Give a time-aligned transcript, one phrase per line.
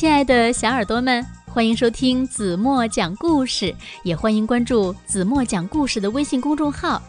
[0.00, 7.02] 亲爱的小耳朵们，欢迎收听子墨讲故事，也欢迎关注子墨讲故事的微信公众号。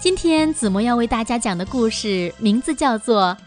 [0.00, 3.36] 今天子墨要为大家讲的故事名字叫做《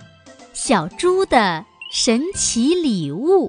[0.53, 3.47] 小猪的神奇礼物》。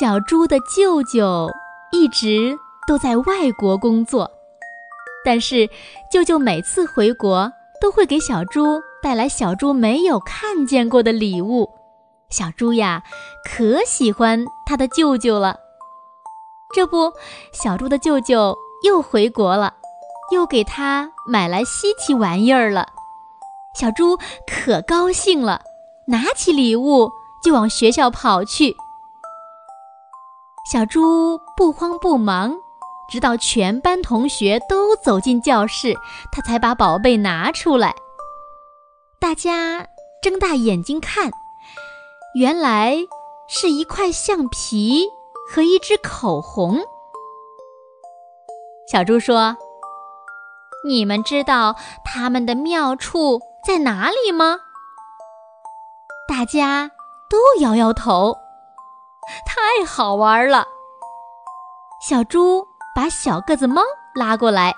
[0.00, 1.46] 小猪的舅舅
[1.92, 4.30] 一直都在外国工作，
[5.26, 5.68] 但是
[6.10, 11.70] 舅舅每次回国都会给小猪带来小猪没有看见过的礼物。
[12.28, 13.04] 小猪呀，
[13.48, 15.56] 可喜欢他的舅舅了。
[16.74, 17.12] 这不，
[17.52, 19.72] 小猪的舅舅又回国了，
[20.32, 22.88] 又给他买来稀奇玩意儿了。
[23.78, 25.60] 小猪可高兴了，
[26.08, 27.08] 拿起礼物
[27.44, 28.74] 就往学校跑去。
[30.72, 32.56] 小猪不慌不忙，
[33.08, 35.94] 直到全班同学都走进教室，
[36.32, 37.94] 他才把宝贝拿出来。
[39.18, 39.86] 大家
[40.22, 41.30] 睁大眼睛看，
[42.34, 42.96] 原来
[43.48, 45.08] 是一块橡皮
[45.50, 46.78] 和一支口红。
[48.90, 49.56] 小猪说
[50.86, 54.60] ：“你们知道它们的妙处在哪里吗？”
[56.28, 56.90] 大家
[57.28, 58.36] 都摇摇头。
[59.44, 60.68] 太好玩了！
[62.00, 63.82] 小猪把小个子猫
[64.14, 64.72] 拉过来，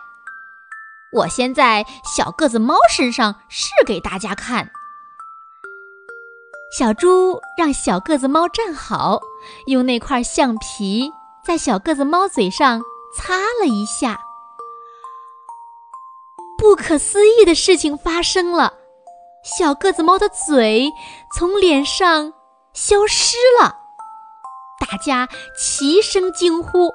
[1.12, 4.70] 我先在小个子猫身上试给大家看。
[6.77, 9.20] 小猪让小个子猫站好，
[9.67, 11.11] 用那块橡皮
[11.42, 12.83] 在小个子猫嘴上
[13.17, 14.20] 擦了一下。
[16.59, 18.75] 不可思议的事情发生了，
[19.42, 20.91] 小个子猫的嘴
[21.34, 22.34] 从脸上
[22.75, 23.77] 消失了。
[24.79, 26.92] 大家齐声惊呼，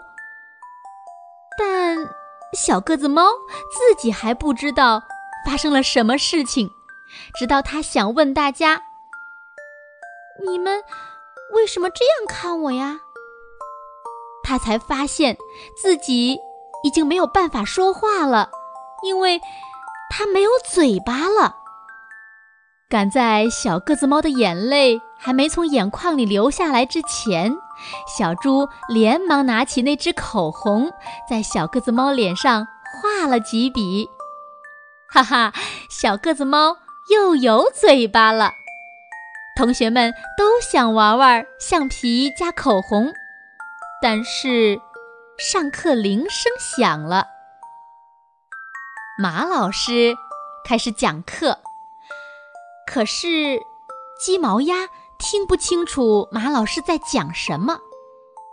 [2.66, 3.30] 小个子猫
[3.70, 5.04] 自己还不知道
[5.46, 6.70] 发生了什么事情。
[7.38, 8.82] 直到他想问大家
[10.48, 10.82] ：“你们
[11.54, 13.02] 为什么这样看我呀？”
[14.46, 15.38] 他才发现
[15.76, 16.40] 自己
[16.86, 18.50] 已经没有办法说话了，
[19.04, 19.42] 因为
[20.10, 21.58] 他没有嘴巴了。
[22.90, 27.56] 赶在小个子猫的眼泪还没从眼眶里流下来之前。
[28.08, 30.92] 小猪连忙拿起那支口红，
[31.30, 34.10] 在小个子猫脸上画了几笔。
[35.10, 35.54] 哈哈，
[35.90, 36.78] 小个子猫
[37.10, 38.52] 又有嘴巴了。
[39.56, 43.14] 同学们都想玩玩橡皮加口红，
[44.02, 44.82] 但是
[45.38, 47.28] 上课铃声响了。
[49.20, 50.16] 马老师
[50.66, 51.60] 开始讲课，
[52.88, 53.60] 可是
[54.20, 54.90] 鸡毛鸭。
[55.24, 57.80] 听不清楚马老师在讲什么，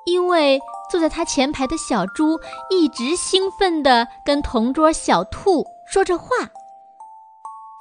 [0.04, 2.38] 因为坐在他前排的小猪
[2.70, 6.28] 一直兴奋地跟同桌小兔说着话。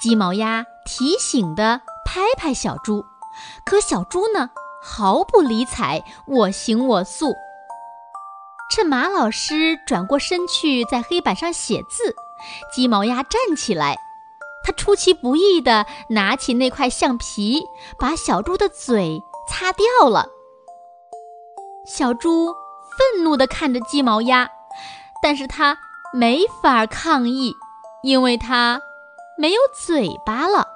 [0.02, 3.06] 鸡毛鸭提醒地拍拍小猪，
[3.64, 4.50] 可小猪呢
[4.82, 7.36] 毫不理睬，我行我素。
[8.72, 12.16] 趁马老师转过身去在黑板上写字，
[12.74, 13.98] 鸡毛鸭站起来。
[14.70, 17.64] 他出其不意地拿起那块橡皮，
[17.98, 19.20] 把小猪的嘴
[19.50, 20.28] 擦掉了。
[21.88, 22.54] 小猪
[22.96, 24.48] 愤怒地看着鸡毛鸭，
[25.24, 25.76] 但是他
[26.14, 27.56] 没法抗议，
[28.04, 28.80] 因为他
[29.40, 30.68] 没有嘴巴了。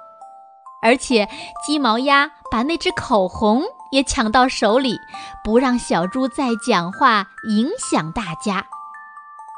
[0.82, 1.30] 而且
[1.64, 3.62] 鸡毛鸭把那只口红
[3.92, 4.98] 也抢到手里，
[5.44, 8.66] 不让小猪再讲话，影响大家。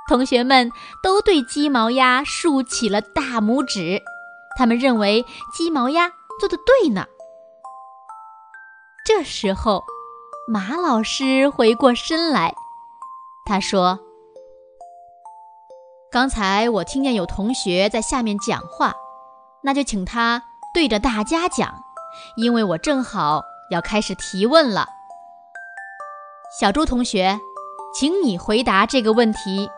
[0.09, 0.69] 同学们
[1.01, 4.03] 都对鸡毛鸭竖起了大拇指。
[4.57, 7.05] 他们认为鸡毛鸭做的对呢。
[9.05, 9.83] 这时候，
[10.47, 12.55] 马老师回过身来，
[13.45, 13.99] 他说
[16.11, 18.93] ：“刚才我听见有同学在下面讲话，
[19.61, 20.41] 那就请他
[20.73, 21.83] 对着大家讲，
[22.35, 24.87] 因为我正好要开始提问了。”
[26.59, 27.39] 小猪同学，
[27.93, 29.69] 请你回答这个问题。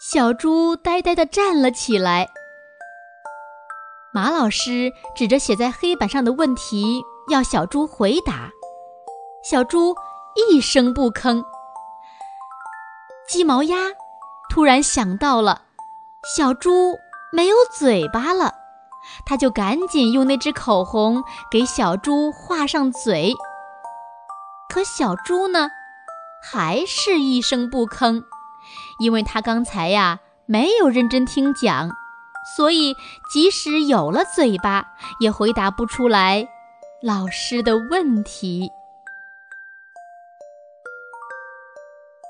[0.00, 2.28] 小猪呆呆地站了起来。
[4.12, 8.50] 马老师指着写在黑板上的问题，要小猪回答。
[9.48, 9.94] 小猪
[10.34, 11.44] 一声不吭。
[13.28, 13.76] 鸡毛鸭
[14.50, 15.62] 突然想到了，
[16.36, 16.98] 小猪
[17.32, 18.54] 没有嘴巴了，
[19.24, 23.32] 他就赶紧用那支口红给小猪画上嘴。
[24.68, 25.70] 可小猪呢，
[26.42, 28.24] 还是一声不吭，
[28.98, 31.92] 因为他刚才呀没有认真听讲。
[32.56, 32.96] 所以
[33.32, 34.86] 即使有了嘴巴
[35.20, 36.48] 也回答不出来
[37.02, 38.70] 老师的问题。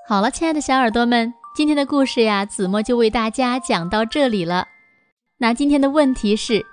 [0.07, 4.67] 好了亲爱的小耳朵们今天的故事呀子墨就为大家讲到这里了。
[5.39, 6.67] 那今天的问题是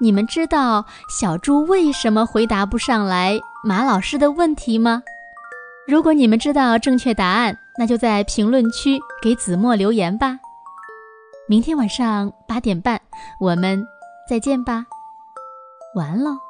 [0.00, 5.02] 你们知道小猪为什么回答不上来马老师的问题吗？
[5.86, 10.38] 如果你们知道正确答案那就在评论区给子墨留言吧。
[11.48, 13.00] 明天晚上八点半
[13.38, 13.86] 我们
[14.28, 14.84] 再见吧。
[15.94, 16.45] 晚安喽